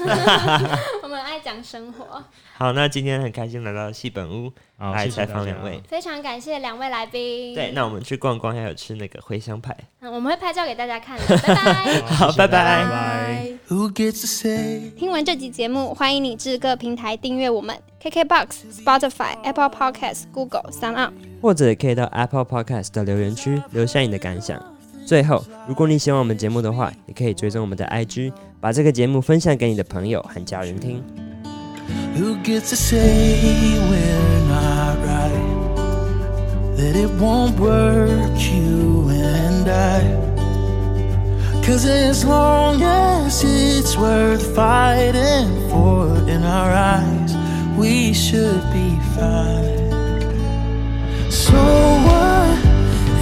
[1.02, 2.22] 我们爱讲生活，
[2.56, 5.80] 好，那今天很开心来到戏本屋好，来采访两位。
[5.88, 7.54] 非常感谢两位来宾。
[7.54, 9.76] 对，那我们去逛逛，还有吃那个茴香派。
[10.00, 12.00] 嗯，我们会拍照给大家看的， 拜拜。
[12.02, 13.46] 好拜拜拜拜。
[13.68, 14.90] Who gets to say?
[14.96, 18.48] 听完这集节目，欢迎你至各平台订阅我们：KKBox、
[18.82, 24.60] Spotify、Apple Podcasts、Google、s o u n 或者也可以到 Apple Podcast 的留言区留下你的感想。
[25.09, 31.03] 最后，如果你喜欢我们节目的话，也可以追踪我们的 IG，把这个节目分享给你的朋友和家人听。
[32.17, 35.55] Who gets to say we're not right?
[36.77, 40.01] That it won't work, you and I.
[41.63, 47.35] Cause as long as it's worth fighting for in our eyes,
[47.77, 49.65] we should be fine.
[51.31, 52.59] So what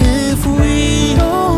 [0.00, 1.57] if we only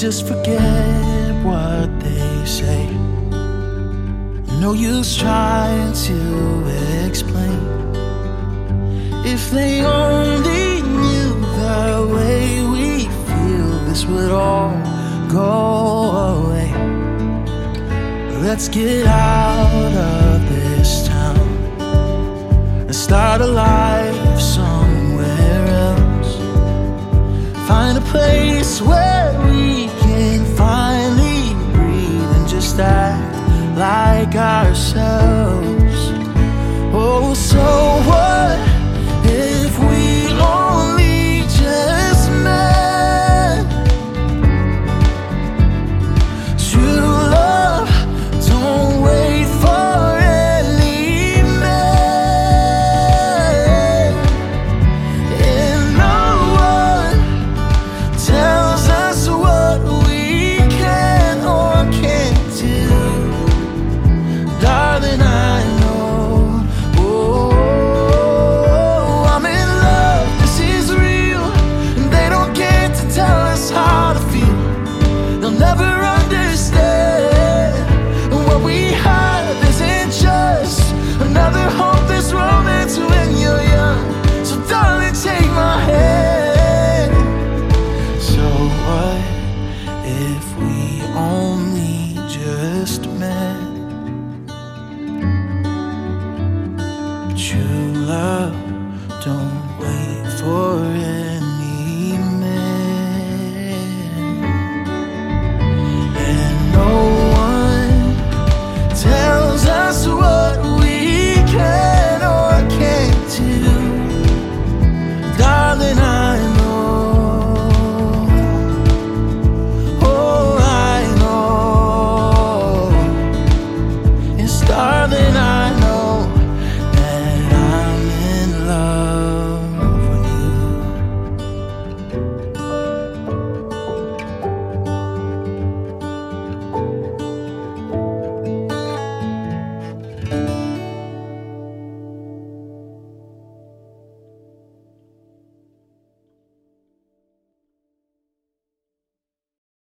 [0.00, 2.86] Just forget what they say.
[4.60, 7.58] No use trying to explain.
[9.26, 14.70] If they only knew the way we feel this would all
[15.28, 15.50] go
[16.36, 16.70] away.
[18.40, 21.38] Let's get out of this town
[22.86, 24.28] and start a life
[24.58, 24.87] else.
[27.68, 36.00] Find a place where we can finally breathe and just act like ourselves.
[36.94, 37.58] Oh, so
[38.08, 38.67] what?